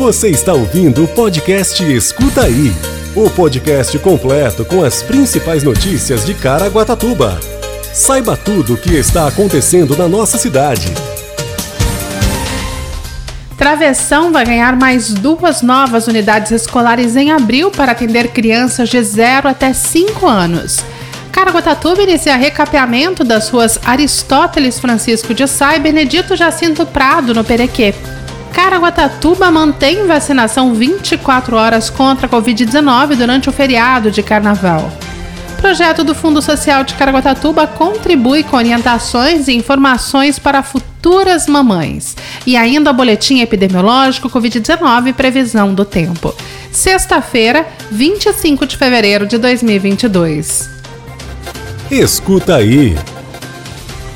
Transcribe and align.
Você 0.00 0.30
está 0.30 0.54
ouvindo 0.54 1.04
o 1.04 1.08
podcast 1.08 1.84
Escuta 1.84 2.44
Aí 2.44 2.72
o 3.14 3.28
podcast 3.28 3.98
completo 3.98 4.64
com 4.64 4.82
as 4.82 5.02
principais 5.02 5.62
notícias 5.62 6.24
de 6.24 6.32
Caraguatatuba. 6.32 7.38
Saiba 7.92 8.34
tudo 8.34 8.72
o 8.72 8.76
que 8.78 8.94
está 8.94 9.28
acontecendo 9.28 9.94
na 9.94 10.08
nossa 10.08 10.38
cidade. 10.38 10.90
Travessão 13.58 14.32
vai 14.32 14.46
ganhar 14.46 14.74
mais 14.74 15.12
duas 15.12 15.60
novas 15.60 16.06
unidades 16.06 16.50
escolares 16.50 17.14
em 17.14 17.30
abril 17.30 17.70
para 17.70 17.92
atender 17.92 18.28
crianças 18.28 18.88
de 18.88 19.02
0 19.02 19.48
até 19.48 19.74
5 19.74 20.26
anos. 20.26 20.82
Caraguatatuba 21.30 22.04
inicia 22.04 22.36
recapeamento 22.36 23.22
das 23.22 23.50
ruas 23.50 23.78
Aristóteles 23.84 24.80
Francisco 24.80 25.34
de 25.34 25.46
Sá 25.46 25.76
e 25.76 25.78
Benedito 25.78 26.34
Jacinto 26.36 26.86
Prado, 26.86 27.34
no 27.34 27.44
Perequê. 27.44 27.92
Caraguatatuba 28.52 29.50
mantém 29.50 30.06
vacinação 30.06 30.74
24 30.74 31.56
horas 31.56 31.88
contra 31.88 32.26
a 32.26 32.30
Covid-19 32.30 33.16
durante 33.16 33.48
o 33.48 33.52
feriado 33.52 34.10
de 34.10 34.22
carnaval. 34.22 34.90
O 35.52 35.60
projeto 35.60 36.02
do 36.02 36.14
Fundo 36.14 36.40
Social 36.40 36.82
de 36.84 36.94
Caraguatatuba 36.94 37.66
contribui 37.66 38.42
com 38.42 38.56
orientações 38.56 39.46
e 39.46 39.52
informações 39.52 40.38
para 40.38 40.62
futuras 40.62 41.46
mamães. 41.46 42.16
E 42.46 42.56
ainda 42.56 42.90
o 42.90 42.94
boletim 42.94 43.40
epidemiológico 43.40 44.30
Covid-19 44.30 45.08
e 45.08 45.12
previsão 45.12 45.74
do 45.74 45.84
tempo. 45.84 46.34
Sexta-feira, 46.72 47.66
25 47.90 48.66
de 48.66 48.76
fevereiro 48.76 49.26
de 49.26 49.36
2022. 49.36 50.70
Escuta 51.90 52.56
aí 52.56 52.96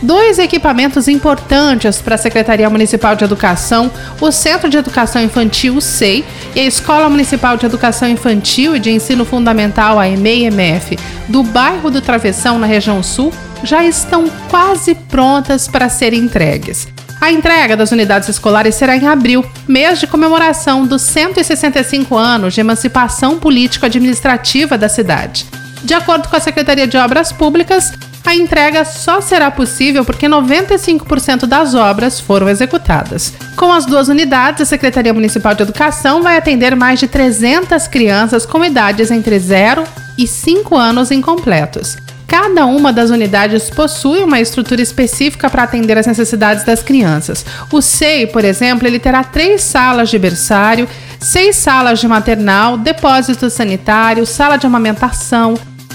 dois 0.04 0.38
equipamentos 0.38 1.08
importantes 1.08 2.00
para 2.00 2.14
a 2.14 2.18
Secretaria 2.18 2.68
Municipal 2.68 3.16
de 3.16 3.24
Educação, 3.24 3.90
o 4.20 4.30
Centro 4.30 4.68
de 4.68 4.76
Educação 4.76 5.22
Infantil, 5.22 5.80
SEI, 5.80 6.24
e 6.54 6.60
a 6.60 6.64
Escola 6.64 7.08
Municipal 7.08 7.56
de 7.56 7.66
Educação 7.66 8.08
Infantil 8.08 8.76
e 8.76 8.80
de 8.80 8.90
Ensino 8.90 9.24
Fundamental, 9.24 9.98
a 9.98 10.08
EMEI-MF, 10.08 10.98
do 11.28 11.42
bairro 11.42 11.90
do 11.90 12.00
Travessão, 12.00 12.58
na 12.58 12.66
região 12.66 13.02
sul, 13.02 13.32
já 13.62 13.82
estão 13.82 14.30
quase 14.50 14.94
prontas 14.94 15.66
para 15.66 15.88
serem 15.88 16.20
entregues. 16.20 16.86
A 17.20 17.32
entrega 17.32 17.74
das 17.74 17.90
unidades 17.90 18.28
escolares 18.28 18.74
será 18.74 18.94
em 18.96 19.06
abril, 19.06 19.44
mês 19.66 19.98
de 19.98 20.06
comemoração 20.06 20.86
dos 20.86 21.00
165 21.00 22.14
anos 22.14 22.52
de 22.52 22.60
emancipação 22.60 23.38
político-administrativa 23.38 24.76
da 24.76 24.90
cidade. 24.90 25.46
De 25.82 25.94
acordo 25.94 26.28
com 26.28 26.36
a 26.36 26.40
Secretaria 26.40 26.86
de 26.86 26.98
Obras 26.98 27.32
Públicas, 27.32 27.92
a 28.26 28.34
entrega 28.34 28.84
só 28.84 29.20
será 29.20 29.50
possível 29.50 30.04
porque 30.04 30.26
95% 30.26 31.46
das 31.46 31.74
obras 31.74 32.18
foram 32.18 32.48
executadas. 32.48 33.34
Com 33.54 33.70
as 33.70 33.84
duas 33.84 34.08
unidades, 34.08 34.62
a 34.62 34.64
Secretaria 34.64 35.12
Municipal 35.12 35.54
de 35.54 35.62
Educação 35.62 36.22
vai 36.22 36.38
atender 36.38 36.74
mais 36.74 36.98
de 36.98 37.06
300 37.06 37.86
crianças 37.86 38.46
com 38.46 38.64
idades 38.64 39.10
entre 39.10 39.38
0 39.38 39.84
e 40.16 40.26
5 40.26 40.74
anos 40.74 41.10
incompletos. 41.10 41.98
Cada 42.26 42.64
uma 42.64 42.92
das 42.92 43.10
unidades 43.10 43.68
possui 43.68 44.24
uma 44.24 44.40
estrutura 44.40 44.80
específica 44.80 45.50
para 45.50 45.64
atender 45.64 45.98
as 45.98 46.06
necessidades 46.06 46.64
das 46.64 46.82
crianças. 46.82 47.44
O 47.70 47.82
SEI, 47.82 48.26
por 48.26 48.44
exemplo, 48.44 48.88
ele 48.88 48.98
terá 48.98 49.22
três 49.22 49.62
salas 49.62 50.08
de 50.08 50.18
berçário, 50.18 50.88
seis 51.20 51.56
salas 51.56 52.00
de 52.00 52.08
maternal, 52.08 52.78
depósito 52.78 53.50
sanitário, 53.50 54.24
sala 54.24 54.56
de 54.56 54.66
amamentação, 54.66 55.54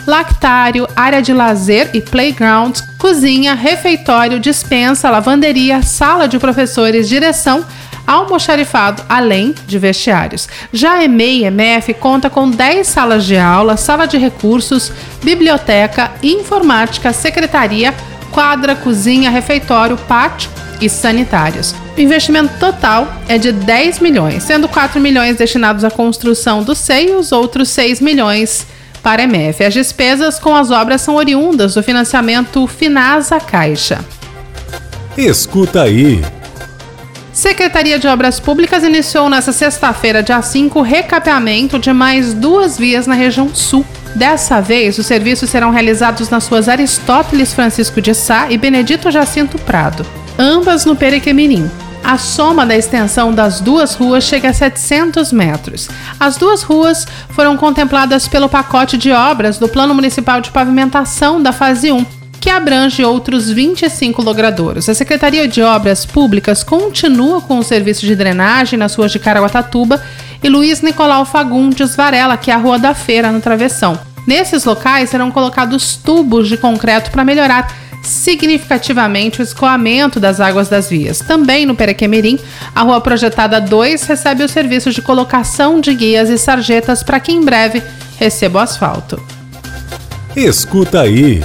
lactário, 0.10 0.88
área 0.96 1.22
de 1.22 1.32
lazer 1.32 1.92
e 1.94 2.02
playground, 2.02 2.80
cozinha, 2.98 3.54
refeitório, 3.54 4.40
dispensa, 4.40 5.10
lavanderia, 5.10 5.84
sala 5.84 6.28
de 6.28 6.40
professores, 6.40 7.08
direção, 7.08 7.64
almoxarifado, 8.08 9.04
além 9.08 9.54
de 9.68 9.78
vestiários. 9.78 10.50
Já 10.74 11.04
EMEI 11.04 11.46
MF 11.46 11.94
conta 11.94 12.28
com 12.28 12.50
10 12.50 12.88
salas 12.88 13.24
de 13.24 13.38
aula, 13.38 13.78
sala 13.78 14.08
de 14.08 14.18
recursos, 14.18 14.92
biblioteca, 15.24 16.12
informática, 16.24 17.14
secretaria, 17.14 17.94
quadra, 18.32 18.76
cozinha, 18.76 19.30
refeitório, 19.30 19.96
pátio 19.96 20.50
e 20.82 20.90
sanitários. 20.90 21.76
O 21.96 22.02
investimento 22.02 22.58
total 22.60 23.14
é 23.28 23.38
de 23.38 23.52
10 23.52 24.00
milhões, 24.00 24.42
sendo 24.42 24.68
4 24.68 25.00
milhões 25.00 25.38
destinados 25.38 25.84
à 25.84 25.92
construção 25.92 26.64
do 26.64 26.74
SEI 26.74 27.10
e 27.10 27.12
os 27.12 27.32
outros 27.32 27.70
6 27.70 28.02
milhões 28.02 28.66
para 29.02 29.22
a 29.22 29.26
MF. 29.26 29.64
As 29.64 29.74
despesas 29.74 30.40
com 30.40 30.56
as 30.56 30.72
obras 30.72 31.02
são 31.02 31.16
oriundas 31.16 31.76
do 31.76 31.84
financiamento 31.84 32.66
Finasa 32.68 33.40
Caixa. 33.40 34.00
Escuta 35.18 35.84
aí. 35.84 36.24
Secretaria 37.34 37.98
de 37.98 38.08
Obras 38.08 38.40
Públicas 38.40 38.84
iniciou 38.84 39.30
nesta 39.30 39.54
sexta-feira, 39.54 40.22
dia 40.22 40.42
5, 40.42 40.80
o 40.80 40.82
recapeamento 40.82 41.80
de 41.80 41.94
mais 41.94 42.34
duas 42.34 42.78
vias 42.78 43.08
na 43.08 43.16
região 43.16 43.54
sul. 43.54 43.86
Dessa 44.16 44.60
vez, 44.60 44.98
os 44.98 45.06
serviços 45.06 45.50
serão 45.50 45.72
realizados 45.72 46.30
nas 46.30 46.48
ruas 46.48 46.68
Aristóteles 46.68 47.54
Francisco 47.54 48.02
de 48.02 48.14
Sá 48.14 48.48
e 48.50 48.58
Benedito 48.58 49.10
Jacinto 49.10 49.58
Prado, 49.60 50.06
ambas 50.38 50.84
no 50.84 50.96
Perequemirim. 50.96 51.70
A 52.04 52.18
soma 52.18 52.66
da 52.66 52.76
extensão 52.76 53.34
das 53.34 53.62
duas 53.62 53.94
ruas 53.94 54.24
chega 54.24 54.50
a 54.50 54.54
700 54.54 55.32
metros. 55.32 55.90
As 56.20 56.38
duas 56.38 56.64
ruas 56.64 57.06
foram 57.30 57.56
contempladas 57.56 58.28
pelo 58.28 58.50
pacote 58.50 58.98
de 58.98 59.12
obras 59.12 59.58
do 59.58 59.70
Plano 59.70 59.94
Municipal 59.94 60.42
de 60.42 60.50
Pavimentação 60.50 61.42
da 61.42 61.52
Fase 61.52 61.92
1, 61.92 62.06
que 62.40 62.50
abrange 62.50 63.04
outros 63.04 63.52
25 63.52 64.22
logradouros. 64.22 64.90
A 64.90 64.94
Secretaria 64.94 65.48
de 65.48 65.62
Obras 65.62 66.06
Públicas 66.06 66.64
continua 66.64 67.42
com 67.42 67.60
o 67.60 67.64
serviço 67.64 68.06
de 68.06 68.16
drenagem 68.16 68.80
nas 68.80 68.96
ruas 68.96 69.12
de 69.12 69.20
Caraguatatuba 69.20 70.02
e 70.42 70.50
Luiz 70.50 70.82
Nicolau 70.82 71.26
Fagundes 71.26 71.96
Varela, 71.96 72.38
que 72.38 72.50
é 72.50 72.54
a 72.54 72.58
Rua 72.58 72.80
da 72.80 72.96
Feira, 72.96 73.32
no 73.32 73.42
Travessão. 73.42 74.00
Nesses 74.26 74.64
locais 74.64 75.10
serão 75.10 75.32
colocados 75.32 75.96
tubos 75.96 76.48
de 76.48 76.58
concreto 76.58 77.12
para 77.12 77.26
melhorar 77.26 77.72
significativamente 78.10 79.42
o 79.42 79.44
escoamento 79.44 80.20
das 80.20 80.40
águas 80.40 80.68
das 80.68 80.90
vias. 80.90 81.20
Também 81.20 81.66
no 81.66 81.76
Perequemirim, 81.76 82.40
a 82.76 82.82
rua 82.82 83.00
projetada 83.00 83.62
2 83.62 84.04
recebe 84.04 84.44
o 84.44 84.50
serviço 84.50 84.92
de 84.92 85.02
colocação 85.02 85.80
de 85.80 85.94
guias 85.94 86.30
e 86.30 86.38
sarjetas 86.38 87.04
para 87.04 87.20
que 87.20 87.32
em 87.32 87.42
breve 87.42 87.82
receba 88.18 88.60
o 88.60 88.62
asfalto. 88.62 89.22
Escuta 90.36 91.02
aí. 91.02 91.42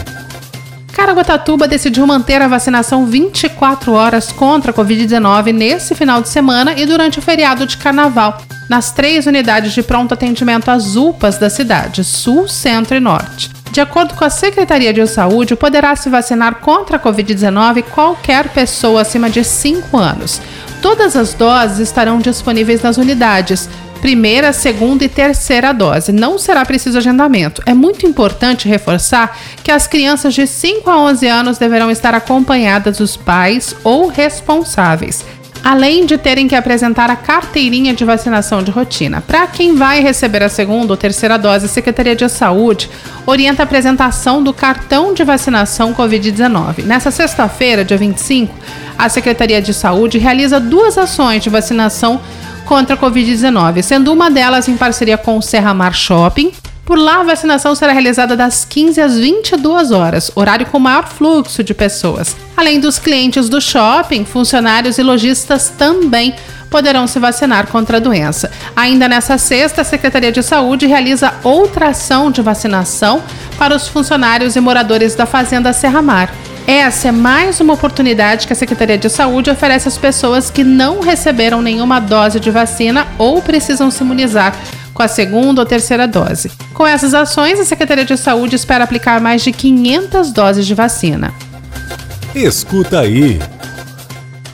Caraguatatuba 0.94 1.66
decidiu 1.66 2.06
manter 2.06 2.40
a 2.40 2.46
vacinação 2.46 3.04
24 3.04 3.92
horas 3.92 4.30
contra 4.30 4.70
a 4.70 4.74
Covid-19 4.74 5.52
nesse 5.52 5.94
final 5.94 6.22
de 6.22 6.28
semana 6.28 6.72
e 6.78 6.86
durante 6.86 7.18
o 7.18 7.22
feriado 7.22 7.66
de 7.66 7.76
carnaval, 7.76 8.40
nas 8.70 8.92
três 8.92 9.26
unidades 9.26 9.72
de 9.72 9.82
pronto 9.82 10.14
atendimento 10.14 10.70
às 10.70 10.94
UPAs 10.94 11.36
da 11.36 11.50
cidade, 11.50 12.04
Sul, 12.04 12.46
Centro 12.46 12.96
e 12.96 13.00
Norte. 13.00 13.50
De 13.74 13.80
acordo 13.80 14.14
com 14.14 14.24
a 14.24 14.30
Secretaria 14.30 14.92
de 14.92 15.04
Saúde, 15.04 15.56
poderá 15.56 15.96
se 15.96 16.08
vacinar 16.08 16.60
contra 16.60 16.96
a 16.96 17.00
Covid-19 17.00 17.82
qualquer 17.82 18.48
pessoa 18.50 19.00
acima 19.00 19.28
de 19.28 19.42
5 19.42 19.98
anos. 19.98 20.40
Todas 20.80 21.16
as 21.16 21.34
doses 21.34 21.80
estarão 21.80 22.20
disponíveis 22.20 22.80
nas 22.82 22.98
unidades. 22.98 23.68
Primeira, 24.00 24.52
segunda 24.52 25.04
e 25.04 25.08
terceira 25.08 25.72
dose. 25.72 26.12
Não 26.12 26.38
será 26.38 26.64
preciso 26.64 26.98
agendamento. 26.98 27.62
É 27.66 27.74
muito 27.74 28.06
importante 28.06 28.68
reforçar 28.68 29.36
que 29.64 29.72
as 29.72 29.88
crianças 29.88 30.34
de 30.34 30.46
5 30.46 30.88
a 30.88 30.96
11 30.96 31.26
anos 31.26 31.58
deverão 31.58 31.90
estar 31.90 32.14
acompanhadas 32.14 32.98
dos 32.98 33.16
pais 33.16 33.74
ou 33.82 34.06
responsáveis 34.06 35.24
além 35.64 36.04
de 36.04 36.18
terem 36.18 36.46
que 36.46 36.54
apresentar 36.54 37.10
a 37.10 37.16
carteirinha 37.16 37.94
de 37.94 38.04
vacinação 38.04 38.62
de 38.62 38.70
rotina. 38.70 39.22
Para 39.26 39.46
quem 39.46 39.74
vai 39.74 40.00
receber 40.00 40.42
a 40.42 40.48
segunda 40.50 40.92
ou 40.92 40.96
terceira 40.96 41.38
dose, 41.38 41.64
a 41.64 41.68
Secretaria 41.68 42.14
de 42.14 42.28
Saúde 42.28 42.90
orienta 43.24 43.62
a 43.62 43.64
apresentação 43.64 44.42
do 44.42 44.52
cartão 44.52 45.14
de 45.14 45.24
vacinação 45.24 45.94
Covid-19. 45.94 46.84
Nessa 46.84 47.10
sexta-feira, 47.10 47.82
dia 47.82 47.96
25, 47.96 48.54
a 48.98 49.08
Secretaria 49.08 49.62
de 49.62 49.72
Saúde 49.72 50.18
realiza 50.18 50.60
duas 50.60 50.98
ações 50.98 51.42
de 51.42 51.48
vacinação 51.48 52.20
contra 52.66 52.94
a 52.94 52.98
Covid-19, 52.98 53.82
sendo 53.82 54.12
uma 54.12 54.30
delas 54.30 54.68
em 54.68 54.76
parceria 54.76 55.16
com 55.16 55.38
o 55.38 55.42
Serra 55.42 55.72
Mar 55.72 55.94
Shopping 55.94 56.52
por 56.84 56.98
lá, 56.98 57.20
a 57.20 57.22
vacinação 57.22 57.74
será 57.74 57.92
realizada 57.92 58.36
das 58.36 58.64
15 58.64 59.00
às 59.00 59.18
22 59.18 59.90
horas, 59.90 60.30
horário 60.34 60.66
com 60.66 60.78
maior 60.78 61.08
fluxo 61.08 61.64
de 61.64 61.72
pessoas. 61.72 62.36
Além 62.56 62.78
dos 62.78 62.98
clientes 62.98 63.48
do 63.48 63.60
shopping, 63.60 64.24
funcionários 64.24 64.98
e 64.98 65.02
lojistas 65.02 65.70
também 65.70 66.34
poderão 66.68 67.06
se 67.06 67.18
vacinar 67.18 67.68
contra 67.68 67.96
a 67.96 68.00
doença. 68.00 68.50
Ainda 68.76 69.08
nessa 69.08 69.38
sexta, 69.38 69.80
a 69.80 69.84
Secretaria 69.84 70.32
de 70.32 70.42
Saúde 70.42 70.86
realiza 70.86 71.32
outra 71.42 71.88
ação 71.88 72.30
de 72.30 72.42
vacinação 72.42 73.22
para 73.56 73.74
os 73.74 73.88
funcionários 73.88 74.56
e 74.56 74.60
moradores 74.60 75.14
da 75.14 75.24
Fazenda 75.24 75.72
Serra 75.72 76.02
Mar. 76.02 76.34
Essa 76.66 77.08
é 77.08 77.12
mais 77.12 77.60
uma 77.60 77.74
oportunidade 77.74 78.46
que 78.46 78.52
a 78.52 78.56
Secretaria 78.56 78.98
de 78.98 79.08
Saúde 79.08 79.50
oferece 79.50 79.86
às 79.86 79.96
pessoas 79.96 80.50
que 80.50 80.64
não 80.64 81.00
receberam 81.00 81.62
nenhuma 81.62 82.00
dose 82.00 82.40
de 82.40 82.50
vacina 82.50 83.06
ou 83.18 83.40
precisam 83.40 83.90
se 83.90 84.02
imunizar 84.02 84.54
com 84.94 85.02
a 85.02 85.08
segunda 85.08 85.60
ou 85.60 85.66
terceira 85.66 86.06
dose. 86.06 86.50
Com 86.72 86.86
essas 86.86 87.12
ações, 87.12 87.58
a 87.58 87.64
Secretaria 87.64 88.04
de 88.04 88.16
Saúde 88.16 88.56
espera 88.56 88.84
aplicar 88.84 89.20
mais 89.20 89.42
de 89.42 89.52
500 89.52 90.32
doses 90.32 90.66
de 90.66 90.74
vacina. 90.74 91.34
Escuta 92.34 93.00
aí. 93.00 93.38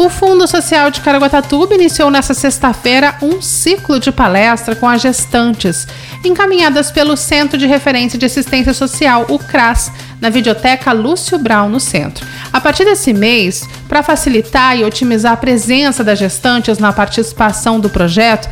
O 0.03 0.09
Fundo 0.09 0.49
Social 0.49 0.91
de 0.91 1.03
Caraguatatuba 1.03 1.75
iniciou 1.75 2.11
nesta 2.11 2.33
sexta-feira 2.33 3.17
um 3.21 3.43
ciclo 3.43 4.01
de 4.01 4.11
palestra 4.11 4.75
com 4.75 4.89
as 4.89 5.03
gestantes, 5.03 5.87
encaminhadas 6.25 6.91
pelo 6.91 7.19
Centro 7.19 7.59
de 7.59 7.67
Referência 7.67 8.19
de 8.19 8.25
Assistência 8.25 8.73
Social, 8.73 9.27
o 9.29 9.39
CRAS, 9.39 9.93
na 10.19 10.31
Videoteca 10.31 10.91
Lúcio 10.93 11.39
Brown, 11.39 11.69
no 11.69 11.79
centro. 11.79 12.27
A 12.51 12.59
partir 12.63 12.87
desse 12.87 13.13
mês, 13.13 13.69
para 13.91 14.03
facilitar 14.03 14.75
e 14.79 14.85
otimizar 14.85 15.33
a 15.33 15.37
presença 15.37 16.03
das 16.03 16.19
gestantes 16.19 16.79
na 16.79 16.95
participação 16.95 17.79
do 17.79 17.91
projeto, 17.91 18.49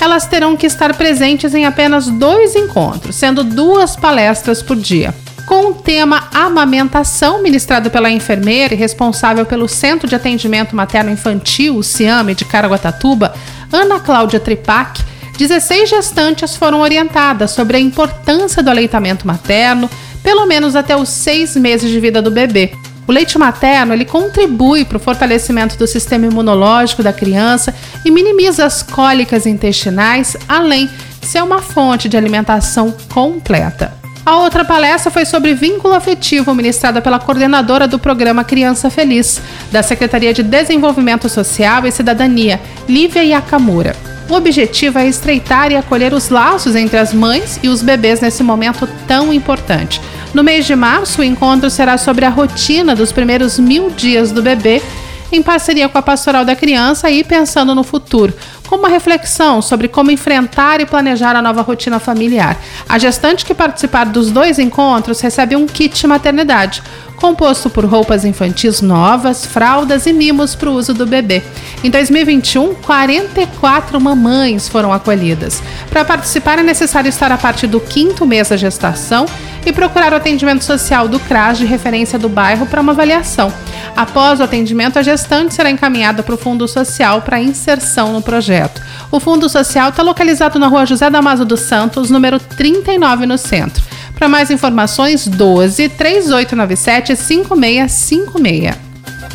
elas 0.00 0.26
terão 0.26 0.56
que 0.56 0.66
estar 0.66 0.94
presentes 0.96 1.54
em 1.54 1.64
apenas 1.64 2.08
dois 2.08 2.54
encontros, 2.54 3.16
sendo 3.16 3.42
duas 3.42 3.96
palestras 3.96 4.62
por 4.62 4.76
dia 4.76 5.14
com 5.48 5.70
o 5.70 5.74
tema 5.74 6.28
Amamentação, 6.30 7.42
ministrado 7.42 7.90
pela 7.90 8.10
enfermeira 8.10 8.74
e 8.74 8.76
responsável 8.76 9.46
pelo 9.46 9.66
Centro 9.66 10.06
de 10.06 10.14
Atendimento 10.14 10.76
Materno 10.76 11.10
Infantil, 11.10 11.78
o 11.78 11.82
CIAME, 11.82 12.34
de 12.34 12.44
Caraguatatuba, 12.44 13.34
Ana 13.72 13.98
Cláudia 13.98 14.38
Tripac, 14.38 15.02
16 15.38 15.88
gestantes 15.88 16.54
foram 16.54 16.80
orientadas 16.80 17.52
sobre 17.52 17.78
a 17.78 17.80
importância 17.80 18.62
do 18.62 18.68
aleitamento 18.68 19.26
materno, 19.26 19.88
pelo 20.22 20.44
menos 20.44 20.76
até 20.76 20.94
os 20.94 21.08
seis 21.08 21.56
meses 21.56 21.90
de 21.90 21.98
vida 21.98 22.20
do 22.20 22.30
bebê. 22.30 22.72
O 23.08 23.12
leite 23.12 23.38
materno 23.38 23.94
ele 23.94 24.04
contribui 24.04 24.84
para 24.84 24.98
o 24.98 25.00
fortalecimento 25.00 25.78
do 25.78 25.86
sistema 25.86 26.26
imunológico 26.26 27.02
da 27.02 27.10
criança 27.10 27.74
e 28.04 28.10
minimiza 28.10 28.66
as 28.66 28.82
cólicas 28.82 29.46
intestinais, 29.46 30.36
além 30.46 30.90
de 31.18 31.26
ser 31.26 31.42
uma 31.42 31.62
fonte 31.62 32.06
de 32.06 32.18
alimentação 32.18 32.94
completa. 33.08 33.94
A 34.26 34.36
outra 34.36 34.62
palestra 34.62 35.10
foi 35.10 35.24
sobre 35.24 35.54
vínculo 35.54 35.94
afetivo, 35.94 36.54
ministrada 36.54 37.00
pela 37.00 37.18
coordenadora 37.18 37.88
do 37.88 37.98
programa 37.98 38.44
Criança 38.44 38.90
Feliz, 38.90 39.40
da 39.72 39.82
Secretaria 39.82 40.34
de 40.34 40.42
Desenvolvimento 40.42 41.30
Social 41.30 41.86
e 41.86 41.90
Cidadania, 41.90 42.60
Lívia 42.86 43.24
Yakamura. 43.24 43.96
O 44.28 44.34
objetivo 44.34 44.98
é 44.98 45.08
estreitar 45.08 45.72
e 45.72 45.76
acolher 45.76 46.12
os 46.12 46.28
laços 46.28 46.76
entre 46.76 46.98
as 46.98 47.14
mães 47.14 47.58
e 47.62 47.70
os 47.70 47.80
bebês 47.80 48.20
nesse 48.20 48.42
momento 48.42 48.86
tão 49.06 49.32
importante. 49.32 49.98
No 50.34 50.44
mês 50.44 50.66
de 50.66 50.76
março, 50.76 51.20
o 51.20 51.24
encontro 51.24 51.70
será 51.70 51.96
sobre 51.96 52.24
a 52.24 52.28
rotina 52.28 52.94
dos 52.94 53.12
primeiros 53.12 53.58
mil 53.58 53.90
dias 53.90 54.30
do 54.30 54.42
bebê, 54.42 54.82
em 55.32 55.42
parceria 55.42 55.88
com 55.88 55.96
a 55.96 56.02
Pastoral 56.02 56.44
da 56.44 56.54
Criança 56.54 57.10
e 57.10 57.24
pensando 57.24 57.74
no 57.74 57.82
futuro 57.82 58.34
com 58.68 58.76
uma 58.76 58.88
reflexão 58.88 59.62
sobre 59.62 59.88
como 59.88 60.10
enfrentar 60.10 60.80
e 60.80 60.86
planejar 60.86 61.34
a 61.34 61.42
nova 61.42 61.62
rotina 61.62 61.98
familiar. 61.98 62.56
A 62.86 62.98
gestante 62.98 63.44
que 63.44 63.54
participar 63.54 64.04
dos 64.04 64.30
dois 64.30 64.58
encontros 64.58 65.20
recebe 65.20 65.56
um 65.56 65.66
kit 65.66 66.06
maternidade, 66.06 66.82
composto 67.16 67.70
por 67.70 67.84
roupas 67.84 68.24
infantis 68.24 68.80
novas, 68.80 69.46
fraldas 69.46 70.06
e 70.06 70.12
mimos 70.12 70.54
para 70.54 70.68
o 70.68 70.74
uso 70.74 70.92
do 70.92 71.06
bebê. 71.06 71.42
Em 71.82 71.90
2021, 71.90 72.74
44 72.74 74.00
mamães 74.00 74.68
foram 74.68 74.92
acolhidas. 74.92 75.62
Para 75.90 76.04
participar, 76.04 76.58
é 76.58 76.62
necessário 76.62 77.08
estar 77.08 77.32
a 77.32 77.38
partir 77.38 77.66
do 77.66 77.80
quinto 77.80 78.26
mês 78.26 78.50
da 78.50 78.56
gestação 78.56 79.26
e 79.64 79.72
procurar 79.72 80.12
o 80.12 80.16
atendimento 80.16 80.64
social 80.64 81.08
do 81.08 81.18
CRAS 81.20 81.58
de 81.58 81.64
referência 81.64 82.18
do 82.18 82.28
bairro 82.28 82.66
para 82.66 82.80
uma 82.80 82.92
avaliação. 82.92 83.52
Após 83.96 84.40
o 84.40 84.44
atendimento, 84.44 84.98
a 84.98 85.02
gestante 85.02 85.54
será 85.54 85.70
encaminhada 85.70 86.22
para 86.22 86.34
o 86.34 86.38
Fundo 86.38 86.68
Social 86.68 87.22
para 87.22 87.40
inserção 87.40 88.12
no 88.12 88.22
projeto. 88.22 88.57
O 89.10 89.20
Fundo 89.20 89.48
Social 89.48 89.90
está 89.90 90.02
localizado 90.02 90.58
na 90.58 90.66
rua 90.66 90.86
José 90.86 91.08
Damaso 91.08 91.44
dos 91.44 91.60
Santos, 91.60 92.10
número 92.10 92.38
39, 92.38 93.26
no 93.26 93.38
centro. 93.38 93.82
Para 94.14 94.28
mais 94.28 94.50
informações, 94.50 95.26
12 95.26 95.88
3897 95.90 97.16
5656. 97.16 98.76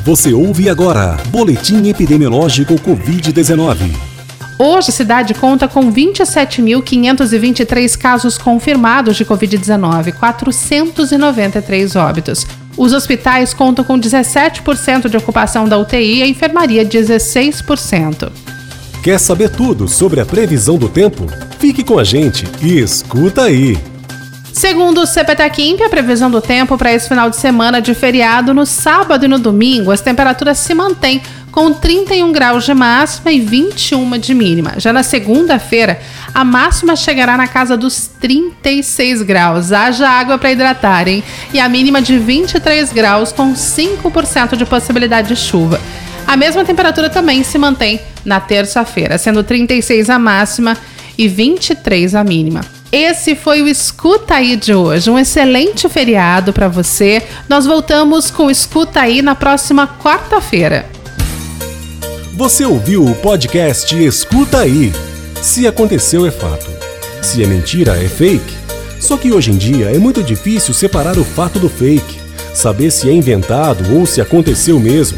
Você 0.04 0.34
ouve 0.34 0.70
agora 0.70 1.18
Boletim 1.28 1.88
Epidemiológico 1.88 2.76
Covid-19. 2.76 4.14
Hoje, 4.60 4.90
a 4.90 4.94
cidade 4.94 5.34
conta 5.34 5.68
com 5.68 5.92
27.523 5.92 7.98
casos 7.98 8.38
confirmados 8.38 9.16
de 9.16 9.26
Covid-19, 9.26 10.14
493 10.14 11.96
óbitos. 11.96 12.46
Os 12.78 12.94
hospitais 12.94 13.52
contam 13.54 13.86
com 13.86 14.00
17% 14.00 15.10
de 15.10 15.18
ocupação 15.18 15.68
da 15.68 15.78
UTI 15.78 16.20
e 16.20 16.24
a 16.24 16.28
enfermaria 16.28 16.86
16%. 16.86 18.32
Quer 19.04 19.20
saber 19.20 19.50
tudo 19.50 19.86
sobre 19.86 20.22
a 20.22 20.26
previsão 20.26 20.78
do 20.78 20.88
tempo? 20.88 21.28
Fique 21.60 21.84
com 21.84 22.00
a 22.00 22.06
gente 22.06 22.48
e 22.62 22.80
escuta 22.80 23.44
aí! 23.44 23.78
Segundo 24.54 25.02
o 25.02 25.06
CPTECIMP, 25.06 25.84
a 25.84 25.90
previsão 25.90 26.32
do 26.32 26.40
tempo 26.40 26.78
para 26.78 26.94
esse 26.94 27.10
final 27.10 27.30
de 27.30 27.36
semana 27.36 27.82
de 27.82 27.94
feriado, 27.94 28.54
no 28.54 28.66
sábado 28.66 29.26
e 29.26 29.28
no 29.28 29.38
domingo, 29.38 29.92
as 29.92 30.00
temperaturas 30.00 30.58
se 30.58 30.74
mantêm 30.74 31.22
com 31.52 31.74
31 31.74 32.32
graus 32.32 32.64
de 32.64 32.74
máxima 32.74 33.30
e 33.34 33.42
21 33.42 34.18
de 34.18 34.34
mínima. 34.34 34.76
Já 34.78 34.94
na 34.94 35.04
segunda-feira, 35.04 36.00
a 36.34 36.46
máxima 36.46 36.96
chegará 36.96 37.36
na 37.36 37.48
casa 37.48 37.76
dos 37.76 38.10
36 38.22 39.22
graus. 39.24 39.74
Haja 39.74 40.08
água 40.08 40.38
para 40.38 40.54
hidratar, 40.54 41.10
hein? 41.10 41.22
E 41.54 41.60
a 41.60 41.68
mínima 41.68 42.02
de 42.02 42.18
23 42.18 42.94
graus, 42.94 43.34
com 43.34 43.54
5% 43.54 44.56
de 44.56 44.66
possibilidade 44.66 45.28
de 45.28 45.36
chuva. 45.36 45.82
A 46.28 46.38
mesma 46.38 46.64
temperatura 46.66 47.10
também 47.10 47.44
se 47.44 47.58
mantém 47.58 48.00
na 48.26 48.40
terça-feira, 48.40 49.18
sendo 49.18 49.44
36 49.44 50.10
a 50.10 50.18
máxima 50.18 50.78
e 51.18 51.28
23 51.28 52.16
a 52.16 52.24
mínima. 52.24 52.62
Esse 52.92 53.36
foi 53.36 53.62
o 53.62 53.68
Escuta 53.68 54.36
Aí 54.36 54.56
de 54.56 54.74
hoje. 54.74 55.10
Um 55.10 55.18
excelente 55.18 55.90
feriado 55.90 56.54
para 56.54 56.68
você. 56.68 57.24
Nós 57.50 57.66
voltamos 57.66 58.30
com 58.30 58.46
o 58.46 58.52
Escuta 58.52 59.02
Aí 59.02 59.22
na 59.22 59.34
próxima 59.34 59.88
quarta-feira. 59.88 60.86
Você 62.36 62.66
ouviu 62.66 63.04
o 63.04 63.16
podcast 63.16 63.96
Escuta 63.96 64.60
Aí. 64.60 64.94
Se 65.42 65.66
aconteceu, 65.66 66.26
é 66.26 66.32
fato. 66.32 66.70
Se 67.22 67.44
é 67.44 67.48
mentira, 67.48 67.98
é 67.98 68.08
fake. 68.08 68.54
Só 69.00 69.18
que 69.18 69.32
hoje 69.32 69.52
em 69.52 69.58
dia 69.58 69.88
é 69.88 69.98
muito 69.98 70.22
difícil 70.24 70.74
separar 70.74 71.18
o 71.18 71.24
fato 71.24 71.60
do 71.60 71.70
fake, 71.70 72.20
saber 72.54 72.92
se 72.92 73.10
é 73.10 73.12
inventado 73.12 73.98
ou 73.98 74.06
se 74.06 74.22
aconteceu 74.22 74.80
mesmo. 74.80 75.18